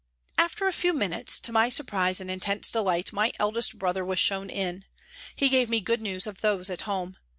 [0.35, 4.49] After a few minutes, to my surprise and intense delight, my eldest brother was shown
[4.49, 4.85] in.
[5.35, 7.17] He gave me good news of those at home.